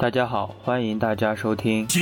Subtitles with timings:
[0.00, 1.86] 大家好，欢迎大家收听。
[1.86, 2.00] 这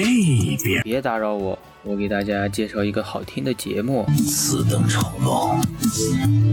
[0.63, 5.61] 边别打扰我，我给大家介绍一个好听的节目，此等丑陋，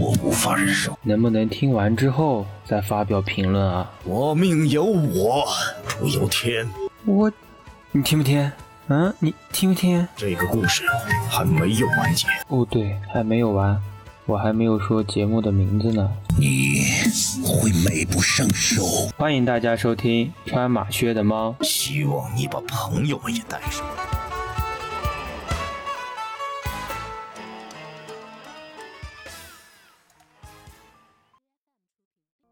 [0.00, 0.98] 我无法忍受。
[1.04, 3.88] 能不能听完之后再发表评论啊？
[4.02, 5.46] 我命由我，
[5.86, 6.68] 主由天。
[7.04, 7.30] 我，
[7.92, 8.50] 你听不听？
[8.88, 10.04] 嗯，你听不听？
[10.16, 10.82] 这个故事
[11.30, 12.26] 还没有完结。
[12.48, 13.80] 哦，对，还没有完，
[14.28, 16.10] 我还没有说节目的名字呢。
[16.36, 16.80] 你
[17.44, 18.82] 会美不胜收。
[19.16, 21.54] 欢迎大家收听穿马靴的猫。
[21.60, 23.86] 希望你把朋友们也带上。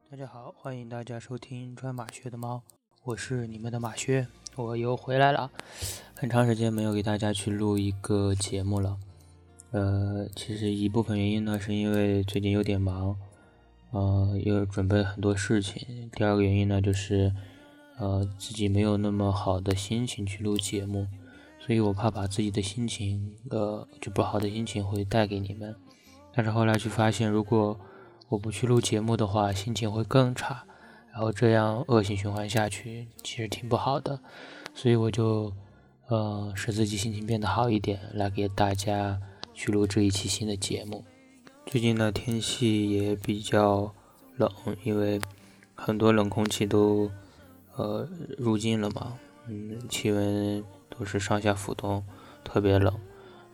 [0.09, 2.63] 大家好，欢迎大家收听穿马靴的猫，
[3.03, 5.51] 我是你们的马靴，我又回来了。
[6.15, 8.97] 很长时间没有给大家去录一个节目了，
[9.75, 13.17] 呃，其实一部分原因呢，是因为最近有点忙，
[13.91, 16.09] 呃，又准备很多事情。
[16.13, 17.35] 第二个原因呢，就是
[17.99, 21.09] 呃自己没有那么好的心情去录节目，
[21.59, 25.75] 所以我怕把自己的心情，呃，就不好的心情会带给你们。
[26.33, 27.77] 但是后来就发现，如果
[28.29, 30.63] 我不去录节目的话，心情会更差，
[31.13, 34.21] 然后这样恶性循环下去，其实挺不好的。
[34.73, 35.53] 所以我就，
[36.07, 39.21] 呃，使自己心情变得好一点，来给大家
[39.55, 41.05] 去录这一期新的节目。
[41.67, 43.95] 最近呢，天气也比较
[44.37, 44.51] 冷，
[44.83, 45.21] 因为
[45.75, 47.11] 很多冷空气都，
[47.77, 49.17] 呃，入境了嘛，
[49.49, 52.05] 嗯，气温都是上下浮动，
[52.45, 52.95] 特别冷。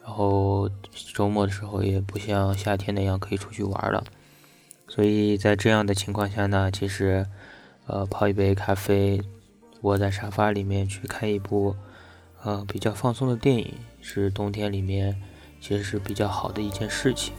[0.03, 0.69] 然后
[1.15, 4.03] 周末的时候也不像夏天那样可以出去玩了。
[4.89, 7.25] 所以在这样的情况下呢，其实，
[7.87, 9.23] 呃，泡一杯咖啡，
[9.83, 11.77] 窝在沙发里面去看一部，
[12.43, 15.23] 呃，比较放松的电影，是冬天里面
[15.61, 17.35] 其实是比较好的一件事情。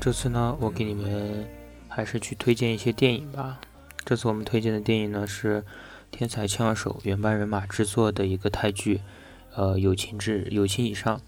[0.00, 1.46] 这次呢，我给你们
[1.88, 3.60] 还是去推荐一些电影吧。
[4.04, 5.62] 这次我们推荐的电影呢是
[6.10, 9.02] 《天才枪手》原班人马制作的一个泰剧。
[9.56, 11.20] 呃，友情至友情以上，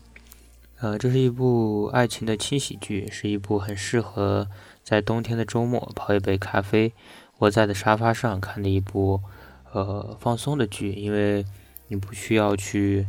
[0.78, 4.46] 呃，这是一部爱情的轻喜剧，是一部很适合
[4.84, 6.92] 在冬天的周末泡一杯咖啡，
[7.38, 9.20] 窝在的沙发上看的一部
[9.72, 11.44] 呃放松的剧，因为
[11.88, 13.06] 你不需要去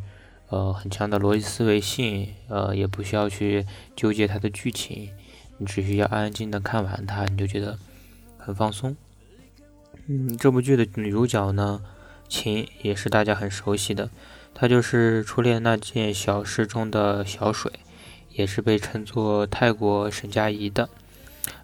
[0.50, 3.66] 呃很强的逻辑思维性，呃，也不需要去
[3.96, 5.10] 纠结它的剧情，
[5.58, 7.78] 你只需要安安静的看完它，你就觉得
[8.38, 8.96] 很放松。
[10.08, 11.82] 嗯，这部剧的女主角呢，
[12.28, 14.10] 晴也是大家很熟悉的。
[14.54, 17.72] 她就是《初恋那件小事》中的小水，
[18.34, 20.90] 也是被称作泰国沈佳宜的。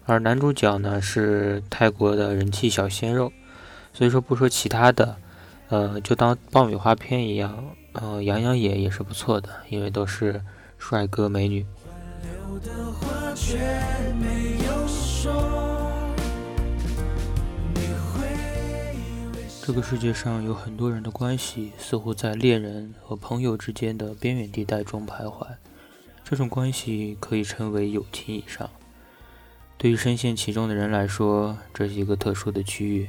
[0.04, 3.32] 而男主角呢是泰国的人气小鲜肉。
[3.92, 5.16] 所以说不说其他的，
[5.68, 10.42] 呃，就当爆米花片一样，呃，养养眼也是不错的，因为都是
[10.78, 11.66] 帅哥美女。
[19.62, 25.46] 这个世界上有很多人的关系似乎在恋人和朋友之间的边缘地带中徘徊，
[26.24, 28.68] 这种关系可以称为友情以上。
[29.78, 33.08] 对于深陷其中的人来说，这是一个特殊的区域，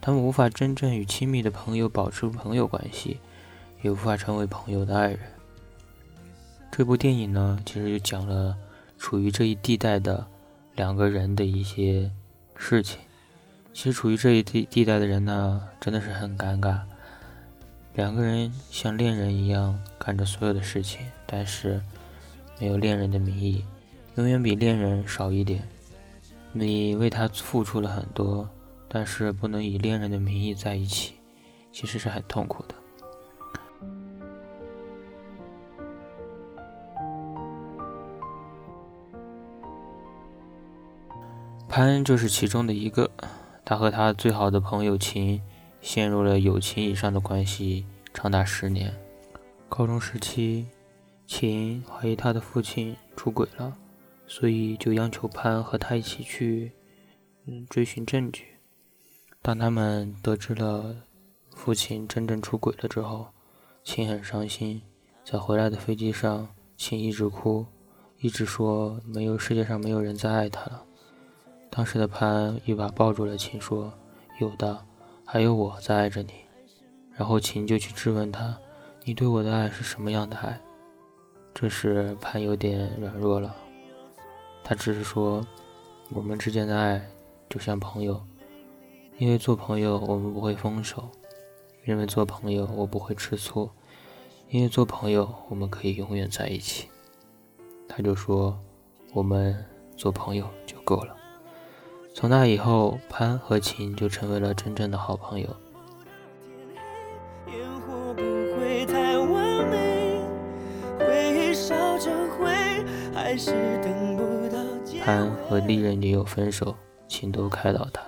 [0.00, 3.18] 他们无法真正与亲密的朋友保持朋友关系，
[3.82, 5.20] 也无法成为朋友的爱人。
[6.70, 8.56] 这部电影呢，其实就讲了
[8.96, 10.26] 处于这一地带的
[10.74, 12.10] 两个人的一些
[12.56, 12.98] 事情。
[13.72, 16.80] 其实处于这一地地带的人呢，真的是很尴尬。
[17.94, 21.80] 两个人像恋人一样干着所有的事情，但是
[22.58, 23.64] 没有恋人的名义，
[24.14, 25.62] 永远比恋人少一点。
[26.52, 28.48] 你为他付出了很多，
[28.92, 31.14] 但是不能以恋人的名义在一起，
[31.70, 32.74] 其实是很痛苦的。
[41.68, 43.08] 潘就是其中的一个。
[43.64, 45.40] 他和他最好的朋友秦
[45.80, 48.92] 陷入了友情以上的关系，长达十年。
[49.68, 50.66] 高中时期，
[51.28, 53.72] 秦怀疑他的父亲出轨了，
[54.26, 56.72] 所以就央求潘和他一起去，
[57.46, 58.46] 嗯，追寻证据。
[59.42, 60.94] 当他们得知了
[61.54, 63.28] 父亲真正出轨了之后，
[63.82, 64.82] 秦很伤心，
[65.24, 66.46] 在回来的飞机上，
[66.76, 67.64] 秦一直哭，
[68.18, 70.84] 一直说没有世界上没有人再爱他了。
[71.70, 73.90] 当时的潘一把抱住了秦，说
[74.40, 74.84] ：“有的，
[75.24, 76.32] 还有我在爱着你。”
[77.16, 78.58] 然后秦就去质问他
[79.04, 80.60] ：“你对我的爱是什么样的爱？”
[81.54, 83.56] 这时潘有点软弱了，
[84.62, 85.44] 他只是说
[86.12, 87.02] ：“我们之间的爱
[87.48, 88.22] 就像朋友，
[89.20, 91.08] 因为做朋友我们不会分手，
[91.84, 93.70] 因为做朋友我不会吃醋，
[94.48, 96.88] 因为做朋友我们可以永远在一起。”
[97.86, 98.58] 他就说
[99.14, 99.64] ：“我们。”
[100.00, 101.14] 做朋友就够了。
[102.14, 105.46] 从那以后，潘和秦就成为了真正的好朋友。
[115.04, 116.74] 潘和历任女友分手，
[117.06, 118.00] 秦都开导他。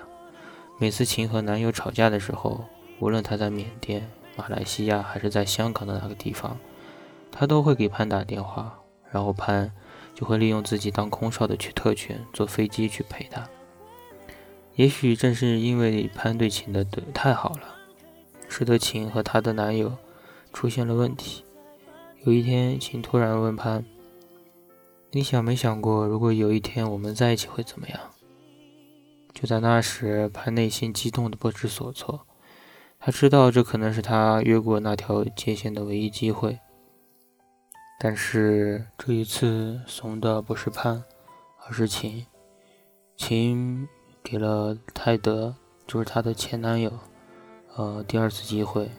[0.83, 2.65] 每次秦和男友吵架的时候，
[2.99, 6.59] 无论他在缅甸、马来西亚还是在香港的哪个地方，
[7.31, 9.71] 他都会给潘打电话，然后潘
[10.13, 13.47] 就会利用自己当空少的去特权，坐飞机去陪他。
[14.75, 17.75] 也许正是因为潘对秦的对太好了，
[18.49, 19.93] 使得秦和她的男友
[20.51, 21.45] 出现了问题。
[22.25, 23.85] 有一天，秦突然问潘
[25.11, 27.97] ：“你想没想过，如果有一天我们在一起会怎么样？”
[29.33, 32.27] 就在那时，潘内心激动的不知所措。
[32.99, 36.59] 他知道这可能是他越过那条界限的唯一机会，
[37.99, 41.03] 但是这一次怂的不是潘，
[41.65, 42.25] 而是秦。
[43.17, 43.87] 秦。
[44.25, 45.53] 给了泰德，
[45.85, 46.89] 就是他的前男友，
[47.75, 48.89] 呃，第二次机会。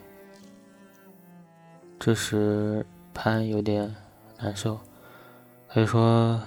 [1.97, 3.95] 这时潘有点
[4.37, 4.79] 难受，
[5.67, 6.39] 他就说：“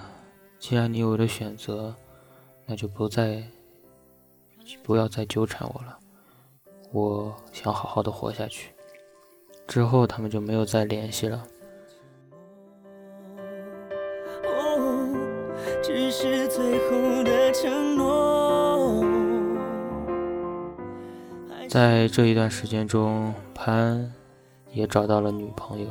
[0.59, 1.93] 既然你有了选择，
[2.65, 3.43] 那就不再，
[4.83, 5.97] 不要再纠缠我了。
[6.91, 8.71] 我想好好的活下去。”
[9.67, 11.43] 之后他们就没有再联系了。
[15.81, 19.03] 只是最后的承诺。
[21.67, 24.11] 在这一段时间中，潘
[24.71, 25.87] 也找到了女朋友，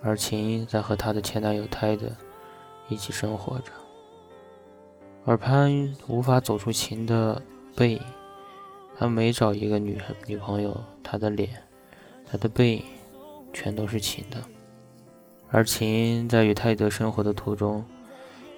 [0.00, 2.06] 而秦在和她的前男友泰德
[2.88, 3.72] 一起生活着。
[5.24, 7.40] 而潘无法走出秦的
[7.74, 8.00] 背影，
[8.96, 11.48] 他每找一个女女朋友，他的脸、
[12.26, 12.84] 他的背影
[13.52, 14.38] 全都是秦的。
[15.50, 17.84] 而秦在与泰德生活的途中，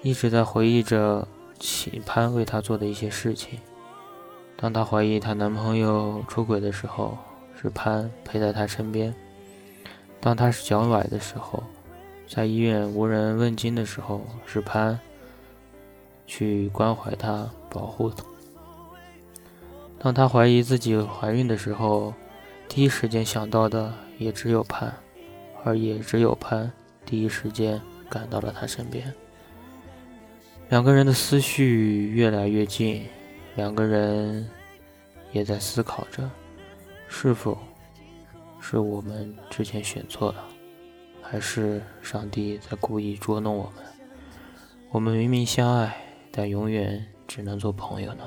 [0.01, 1.27] 一直在回忆着
[1.59, 3.59] 秦潘为他做的一些事情。
[4.57, 7.17] 当她怀疑她男朋友出轨的时候，
[7.61, 9.13] 是潘陪在她身边；
[10.21, 11.61] 当她是脚崴的时候，
[12.27, 14.97] 在医院无人问津的时候，是潘
[16.25, 18.23] 去关怀她、保护她；
[20.05, 22.13] 当她怀疑自己怀孕的时候，
[22.67, 24.93] 第一时间想到的也只有潘，
[25.63, 26.71] 而也只有潘
[27.03, 29.11] 第一时间赶到了她身边。
[30.69, 33.03] 两个人的思绪越来越近。
[33.55, 34.47] 两个人
[35.31, 36.29] 也在思考着，
[37.07, 37.57] 是否
[38.59, 40.43] 是我们之前选错了，
[41.19, 43.83] 还是上帝在故意捉弄我们？
[44.91, 45.97] 我们明明相爱，
[46.31, 48.23] 但永远只能做朋友呢？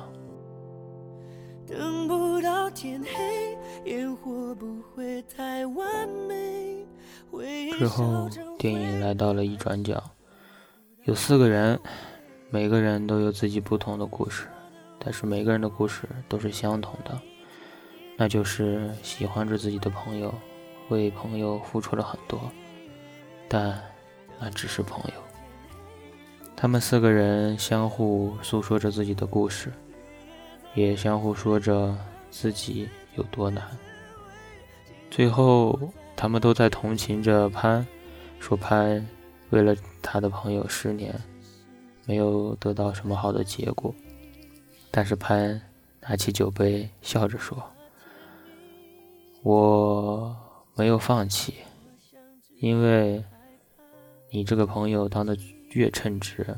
[7.78, 8.28] 之后，
[8.58, 10.02] 电影来到了一转角，
[11.04, 11.78] 有四个人，
[12.48, 14.46] 每个人都有自己不同的故事。
[14.98, 17.20] 但是每个人的故事都是相同的，
[18.16, 20.34] 那就是喜欢着自己的朋友，
[20.88, 22.50] 为朋友付出了很多，
[23.46, 23.78] 但
[24.40, 25.20] 那只是朋友。
[26.56, 29.70] 他们四个人相互诉说着自己的故事，
[30.78, 31.96] 也相互说着
[32.30, 33.66] 自己有多难。
[35.10, 35.78] 最后，
[36.14, 37.84] 他们都在同情着潘，
[38.38, 39.04] 说潘
[39.50, 41.14] 为了他的朋友十年，
[42.06, 43.92] 没有得到什么好的结果。
[44.90, 45.60] 但是潘
[46.00, 47.60] 拿起酒杯，笑着说
[49.42, 50.36] ：“我
[50.76, 51.54] 没有放弃，
[52.60, 53.24] 因为
[54.30, 55.36] 你这个朋友当的
[55.70, 56.56] 越称职，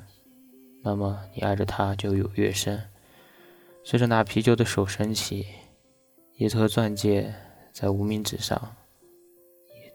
[0.83, 2.81] 那么你爱着他就有越深。”
[3.83, 5.47] 随着拿啤酒的手升起，
[6.37, 7.35] 一颗钻戒
[7.73, 8.77] 在无名指上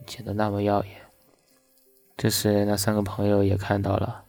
[0.08, 1.02] 显得那么耀眼。
[2.18, 4.26] 这时，那三个朋友也看到了，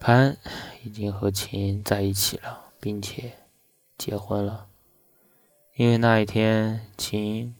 [0.00, 0.36] 潘
[0.82, 2.60] 已经和秦在一起了。
[2.82, 3.34] 并且
[3.96, 4.66] 结婚了，
[5.76, 7.54] 因为那一天，秦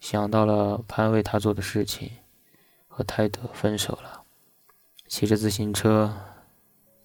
[0.00, 2.12] 想到了潘为他做的事情，
[2.86, 4.22] 和泰德分手了，
[5.06, 6.16] 骑着自行车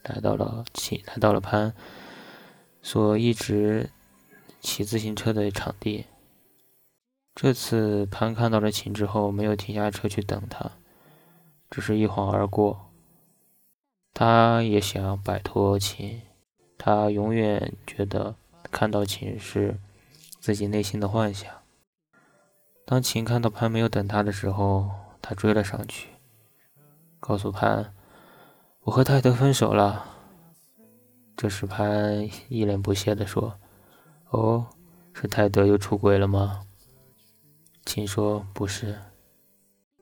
[0.03, 1.75] 来到了秦来到了潘
[2.83, 3.89] 所一直
[4.59, 6.05] 骑自行车的场地。
[7.33, 10.73] 这次潘看到了秦之后，没有停下车去等他，
[11.71, 12.91] 只是一晃而过。
[14.13, 16.21] 他也想摆脱秦。
[16.77, 18.35] 他永远觉得
[18.69, 19.79] 看到秦是
[20.39, 21.49] 自己内心的幻想。
[22.85, 26.09] 当秦看到潘没有等他的时候，他追了上去，
[27.21, 27.93] 告诉潘
[28.83, 30.09] ：“我和泰德分手了。”
[31.35, 33.53] 这时潘一脸不屑地说
[34.29, 34.65] ：“哦，
[35.13, 36.61] 是泰德又出轨了吗？”
[37.85, 38.97] 秦说：“不是，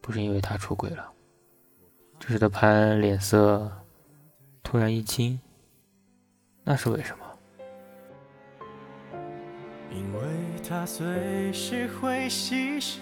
[0.02, 1.12] 不是因为他出轨了。”
[2.20, 3.72] 这时的潘脸色
[4.62, 5.40] 突然一惊，
[6.64, 7.26] 那是为什么？
[9.90, 10.22] 因为
[10.68, 13.00] 他随时会牺牲。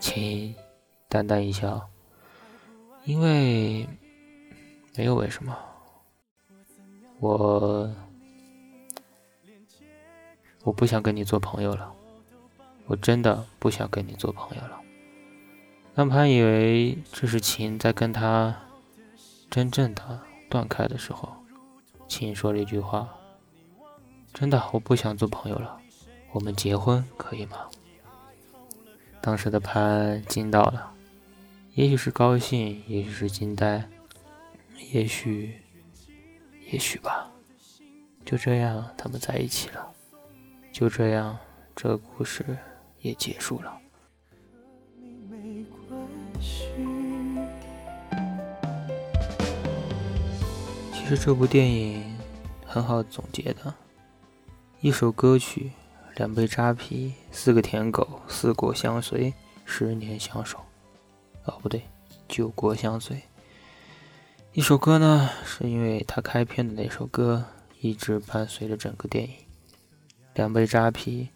[0.00, 0.54] 秦
[1.08, 1.88] 淡淡一笑，
[3.04, 3.86] 因为
[4.96, 5.56] 没有为什么，
[7.20, 7.94] 我
[10.62, 11.92] 我不想跟你做朋友了，
[12.86, 14.80] 我真的不想跟你做朋友了。
[15.94, 18.54] 当潘以为这是秦在跟他
[19.50, 21.30] 真正的断开的时候，
[22.08, 23.08] 秦说了一句话。
[24.32, 25.78] 真的，我不想做朋友了。
[26.32, 27.56] 我们结婚可以吗？
[29.22, 30.92] 当时的潘惊到了，
[31.72, 33.88] 也许是高兴，也许是惊呆，
[34.92, 35.60] 也许，
[36.70, 37.30] 也许吧。
[38.24, 39.92] 就这样，他们在一起了。
[40.72, 41.38] 就这样，
[41.74, 42.44] 这个故事
[43.00, 43.80] 也结束了。
[50.92, 52.16] 其实这部电影
[52.64, 53.72] 很好总结的。
[54.80, 55.70] 一首歌曲，
[56.16, 59.32] 两杯扎啤，四个舔狗，四国相随，
[59.64, 60.58] 十年相守。
[61.44, 61.82] 哦，不对，
[62.28, 63.22] 九国相随。
[64.56, 67.44] 一首歌呢，是因为他开篇的那首歌
[67.82, 69.30] 一直伴随着整个电影。
[70.32, 71.28] 两杯扎啤，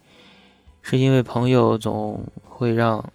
[0.80, 3.12] 是因为朋友总会让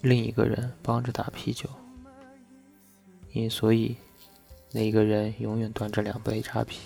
[0.00, 1.70] 另一个人帮着打啤酒，
[3.32, 3.96] 因所以
[4.72, 6.80] 那一个人永远端着两杯扎啤。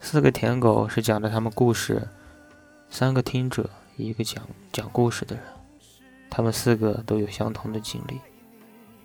[0.00, 2.08] 四个舔狗是讲的他们故事，
[2.90, 5.44] 三个听者，一个讲讲故事的人，
[6.28, 8.18] 他们四个都有相同的经历。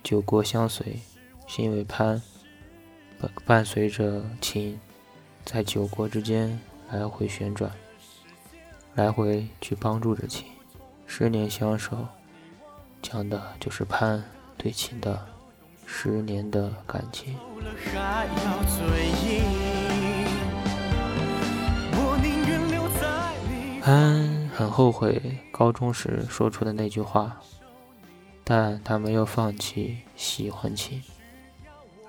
[0.01, 0.99] 酒过相随，
[1.53, 2.21] 是因为潘
[3.19, 4.79] 伴伴随着秦，
[5.43, 6.57] 在九国之间
[6.89, 7.69] 来回旋转，
[8.95, 10.45] 来回去帮助着秦。
[11.05, 12.07] 十年相守，
[13.01, 14.23] 讲的就是潘
[14.57, 15.27] 对秦的
[15.85, 17.35] 十年的感情。
[23.81, 27.41] 潘很后悔高中时说出的那句话，
[28.45, 31.03] 但他没有放弃喜欢秦，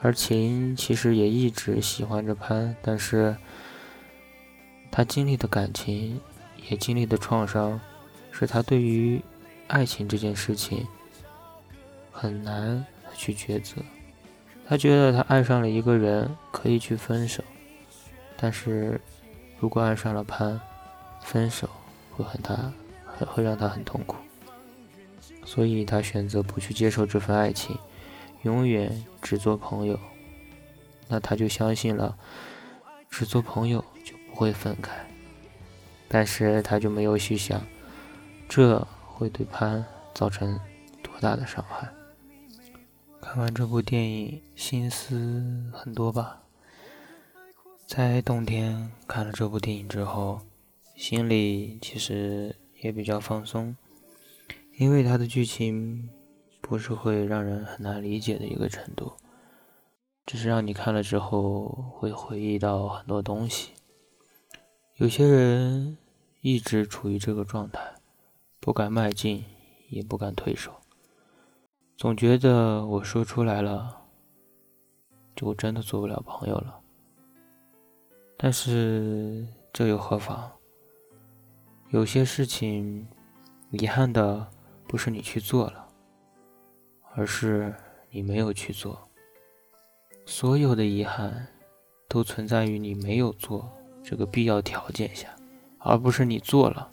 [0.02, 3.37] 而秦其实也一直喜欢着潘，但是
[4.90, 6.21] 他经历的感情，
[6.68, 7.80] 也经历的创伤，
[8.30, 9.23] 使他对于
[9.68, 10.87] 爱情这件事情
[12.11, 13.80] 很难去抉择。
[14.66, 17.42] 他觉得他爱上了一个人可以去分手，
[18.37, 19.00] 但是
[19.59, 20.61] 如果爱上了潘。
[21.25, 21.71] 分手
[22.11, 22.73] 会很大，
[23.26, 24.16] 会让他很痛苦，
[25.44, 27.78] 所以他选择不去接受这份爱情，
[28.42, 29.99] 永远只做朋友。
[31.08, 32.16] 那他就相信了，
[33.11, 34.92] 只做朋友就不会分开。
[36.08, 37.61] 但是他就没有去想，
[38.49, 39.84] 这会对潘
[40.14, 40.58] 造成
[41.02, 41.88] 多大的伤害。
[43.20, 46.42] 看完这部电影，心思很多吧。
[47.87, 50.40] 在冬天看了这部电影之后。
[50.94, 53.75] 心里其实也比较放松，
[54.76, 56.08] 因为它的剧情
[56.62, 59.12] 不是会让人很难理解的一个程度，
[60.25, 61.66] 只是让你看了之后
[61.99, 63.73] 会回忆到很多东西。
[64.95, 65.99] 有些人
[66.40, 67.95] 一直处于这个状态，
[68.61, 69.45] 不敢迈进，
[69.90, 70.73] 也不敢退手，
[71.97, 74.02] 总觉得我说出来了，
[75.35, 76.78] 就真的做不了朋友了。
[78.37, 80.50] 但是这又何妨？
[81.90, 83.07] 有些事情，
[83.71, 84.49] 遗憾的
[84.87, 85.82] 不是你去做了，
[87.14, 87.75] 而是
[88.11, 88.99] 你没有去做。
[90.26, 91.47] 所有的遗憾，
[92.09, 93.71] 都存在于你没有做
[94.02, 95.28] 这个必要条件下，
[95.78, 96.90] 而不是你做了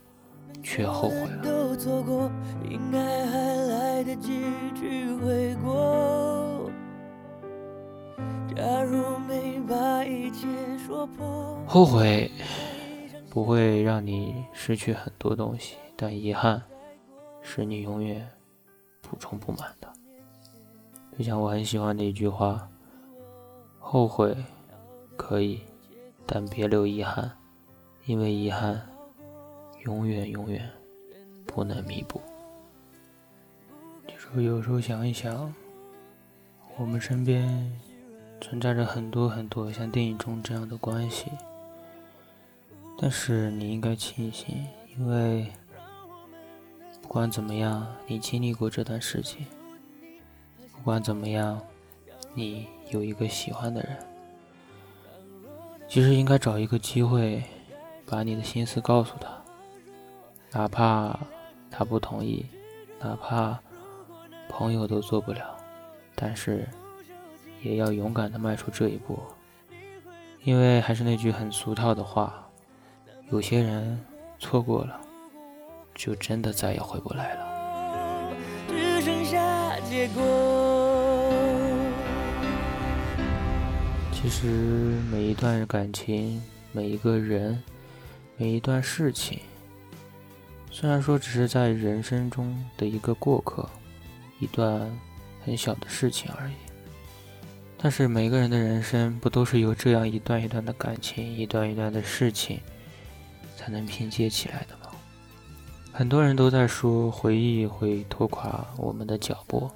[0.61, 1.43] 却后悔了。
[11.65, 12.31] 后悔。
[13.31, 16.59] 不会让你失去很多东西，但遗憾
[17.43, 18.27] 是你永远
[19.03, 19.88] 补充不满的。
[21.19, 22.65] 就像我很喜欢的一句话
[23.77, 24.33] ：“后悔
[25.17, 25.59] 可以，
[26.25, 27.29] 但别留遗憾，
[28.05, 28.81] 因为遗憾
[29.83, 30.65] 永远永远
[31.45, 32.21] 不能弥补。”
[34.07, 35.53] 就是有时候想一想，
[36.77, 37.69] 我们身边
[38.39, 41.25] 存在着很多很多像电影中这样的关系。
[42.97, 44.65] 但是你应该庆幸，
[44.97, 45.51] 因为
[47.01, 49.43] 不管怎么样，你经历过这段事情；
[50.79, 51.62] 不管怎么样，
[52.33, 53.98] 你有一个喜欢的人。
[55.88, 57.43] 其实应该找一个机会，
[58.05, 59.29] 把你的心思告诉他，
[60.51, 61.19] 哪怕
[61.69, 62.45] 他不同意，
[63.00, 63.59] 哪怕
[64.48, 65.57] 朋友都做不了，
[66.15, 66.67] 但是
[67.62, 69.19] 也要勇敢的迈出这一步。
[70.43, 72.48] 因为还是那句很俗套的话，
[73.31, 74.00] 有些人
[74.39, 75.00] 错过了，
[75.93, 78.31] 就真的再也回不来了。
[78.69, 80.68] 只剩下结果。
[84.21, 84.47] 其实
[85.09, 86.41] 每一段感情，
[86.73, 87.63] 每一个人，
[88.35, 89.39] 每一段事情，
[90.69, 93.67] 虽然说只是在人生中的一个过客，
[94.39, 94.91] 一段
[95.45, 96.53] 很小的事情而已。
[97.77, 102.59] 但是每个人的人生不都是由这样一段一段的感情、一段一段的事情
[103.55, 104.91] 才能拼接起来的吗？
[105.93, 109.71] 很多人都在说回忆会拖垮我们的脚步，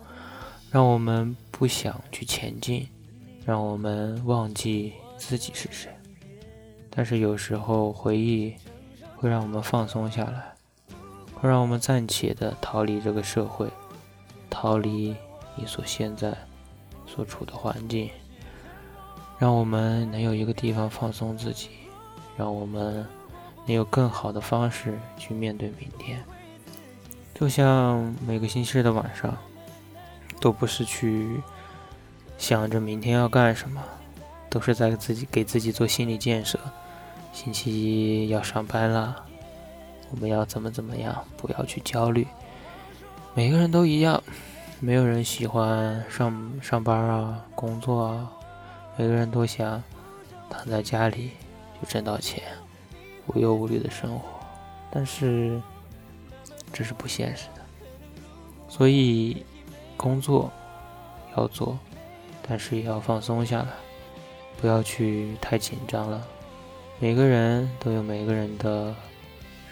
[0.69, 2.85] 让我们不想去前进，
[3.45, 5.91] 让我们忘记自己是谁。
[6.89, 8.53] 但是有时候回忆
[9.15, 10.53] 会让我们放松下来，
[11.33, 13.69] 会让我们暂且的逃离这个社会，
[14.50, 15.15] 逃离
[15.55, 16.35] 你所现在。
[17.05, 18.09] 所处的环境，
[19.38, 21.69] 让我们能有一个地方放松自己，
[22.35, 23.05] 让我们
[23.67, 26.23] 能有更好的方式去面对明天。
[27.35, 29.38] 就像每个星期日的晚上，
[30.41, 31.39] 都不是去
[32.43, 33.81] 想着明天要干什么，
[34.50, 36.59] 都是在自己给自己做心理建设。
[37.31, 39.15] 星期一要上班了，
[40.12, 41.23] 我们要怎么怎么样？
[41.38, 42.27] 不要去焦虑，
[43.33, 44.21] 每个人都一样。
[44.81, 48.29] 没有人喜欢上上班啊，工作啊，
[48.97, 49.81] 每个人都想
[50.50, 51.31] 躺在家里
[51.81, 52.43] 就挣到钱，
[53.27, 54.25] 无忧无虑的生活。
[54.91, 55.62] 但是
[56.73, 57.62] 这是不现实的，
[58.67, 59.45] 所以
[59.95, 60.51] 工作
[61.38, 61.79] 要做，
[62.47, 63.67] 但是也要放松下来，
[64.59, 66.25] 不要去太紧张了。
[67.00, 68.93] 每个人都有每个人的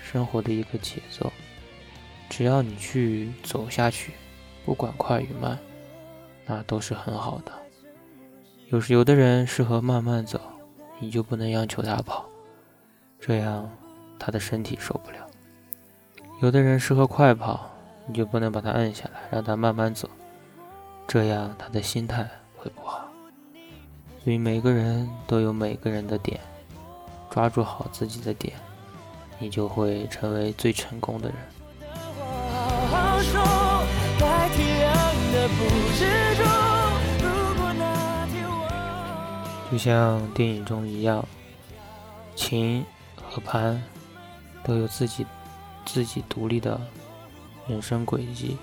[0.01, 1.31] 生活的一个节奏，
[2.29, 4.13] 只要你去走下去。
[4.63, 5.57] 不管快与慢，
[6.45, 7.51] 那都是很好的。
[8.69, 10.39] 有时有的人适合慢慢走，
[10.99, 12.29] 你就不能央求他跑，
[13.19, 13.67] 这样
[14.19, 15.17] 他的身体受不了；
[16.41, 17.71] 有的人适合快跑，
[18.05, 20.07] 你就不能把他摁下来，让他慢慢走，
[21.07, 22.29] 这样他的心态
[22.61, 23.09] 会不好。
[24.23, 26.39] 所以每个人都有每个人的点，
[27.31, 28.53] 抓住好自己的点，
[29.39, 31.37] 你就会成为最成功的人。
[39.71, 41.25] 就像电影中一样，
[42.35, 43.81] 秦和潘
[44.63, 45.25] 都有自己
[45.85, 46.79] 自己独立的
[47.67, 48.57] 人生轨迹，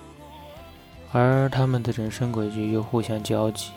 [1.11, 3.73] 而他们的人生轨迹又互相交集。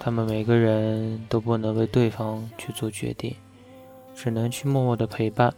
[0.00, 3.36] 他们每个人都不能为对方去做决定，
[4.16, 5.54] 只能去默默的陪伴，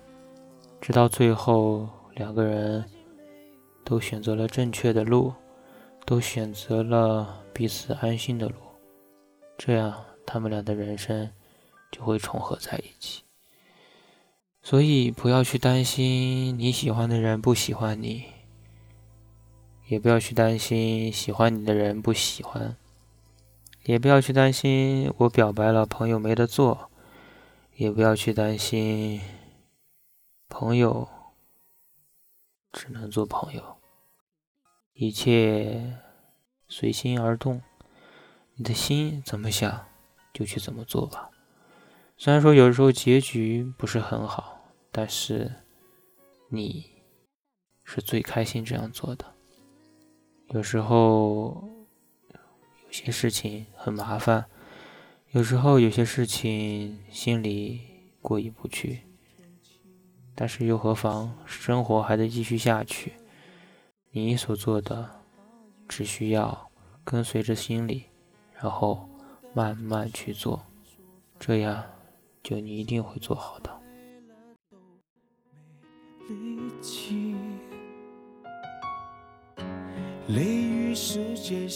[0.83, 2.85] 直到最后两个人
[3.83, 5.33] 都选择了正确的路。
[6.05, 8.55] 都选择了彼此安心的路，
[9.57, 11.31] 这样他们俩的人生
[11.93, 13.23] 就会重合在一起。
[14.65, 18.25] 所以不要去担心你喜欢的人不喜欢你，
[19.87, 22.77] 也不要去担心喜欢你的人不喜欢，
[23.85, 26.91] 也不要去担心我表白了朋友没得做，
[27.75, 29.21] 也不要去担心
[30.49, 31.09] 朋友
[32.73, 33.77] 只能做朋友。
[34.93, 35.99] 一切
[36.69, 37.61] 随心而动，
[38.55, 39.87] 你的心怎么想，
[40.33, 41.31] 就去怎么做吧。
[42.17, 45.51] 虽然说有时候结局不是很好，但是
[46.51, 47.03] 你
[47.83, 49.25] 是最开心这样做的。
[50.49, 51.69] 有时候
[52.93, 54.45] 有些事情很麻烦，
[55.31, 57.81] 有时候有些事情心里
[58.21, 59.01] 过意不去，
[60.35, 61.35] 但是又何妨？
[61.47, 63.15] 生活还得继续下去。
[64.11, 65.09] 你所做的，
[65.89, 66.71] 只需要
[67.03, 68.05] 跟随着心里，
[68.61, 69.09] 然后
[69.55, 70.63] 慢慢去做，
[71.41, 71.83] 这样
[72.43, 73.81] 就你一定会做好的。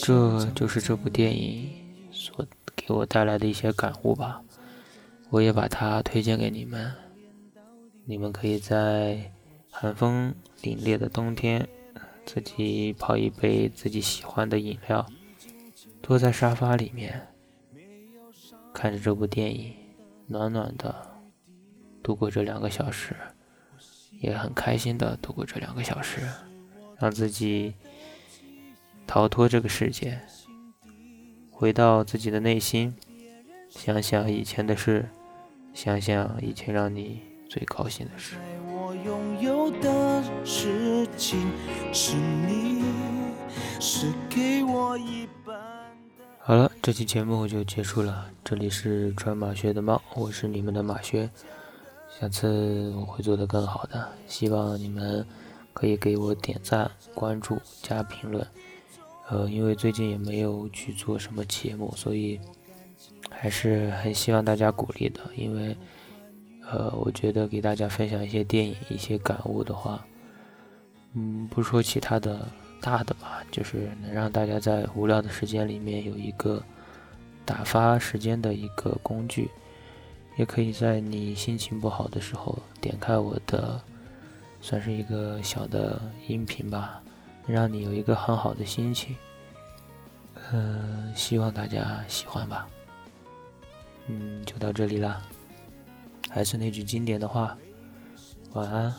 [0.02, 1.68] 这就是这部电影
[2.12, 4.42] 所给我带来的一些感悟吧，
[5.30, 6.92] 我也把它推荐给你们，
[8.04, 9.32] 你们可以在
[9.70, 11.68] 寒风凛冽的冬天。
[12.24, 15.06] 自己泡一杯自己喜欢的饮料，
[16.02, 17.28] 坐在沙发里面，
[18.74, 19.72] 看着这部电影，
[20.26, 20.92] 暖暖的
[22.02, 23.14] 度过这两个小时，
[24.18, 26.20] 也很开心的度过这两个小时，
[26.98, 27.74] 让自己
[29.06, 30.20] 逃脱这个世界，
[31.50, 32.94] 回到自己的内心，
[33.68, 35.08] 想想以前的事，
[35.72, 38.36] 想想以前让你最高兴的事。
[39.04, 41.38] 拥有的事情
[41.92, 42.82] 是你
[43.78, 45.56] 是给我一半
[46.40, 48.30] 好了，这期节目就结束了。
[48.42, 51.30] 这里是穿马靴的猫，我是你们的马靴。
[52.18, 55.24] 下次我会做得更好的，希望你们
[55.72, 58.44] 可以给我点赞、关注、加评论。
[59.28, 62.40] 呃，因为最近也没有去做什么节目，所以
[63.30, 65.20] 还是很希望大家鼓励的。
[65.36, 65.76] 因为，
[66.70, 70.06] 呃，我觉得给大家分享一些电影、一些感悟的话，
[71.14, 72.46] 嗯，不说其他的。
[72.78, 76.62] 大的吧，就是能让大家在无聊的时间里面有一个
[77.44, 79.50] 打发时间的一个工具，
[80.36, 83.80] 也可以在你心情不好的时候点开我的，
[84.60, 87.02] 算是一个小的音频吧，
[87.46, 89.16] 让你有一个很好的心情。
[90.52, 92.68] 嗯，希望大家喜欢吧。
[94.06, 95.22] 嗯，就到这里了。
[96.30, 97.56] 还是那句经典的话，
[98.52, 98.94] 晚安，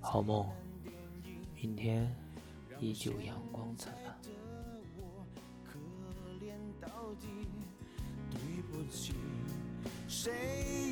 [0.00, 0.46] 好梦，
[1.54, 2.14] 明天。
[2.78, 4.14] 依旧阳光灿烂。
[8.30, 8.38] 对
[8.70, 9.14] 不起，
[10.06, 10.30] 谁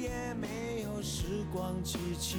[0.00, 2.38] 也没有时光机器，